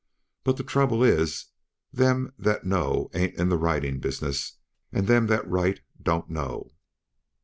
[0.43, 1.49] But the trouble is,
[1.93, 4.57] them that know ain't in the writing business,
[4.91, 6.71] and them that write don't know.